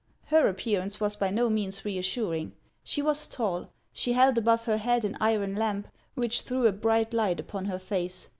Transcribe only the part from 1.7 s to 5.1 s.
reassuring. She was tall; she held above her head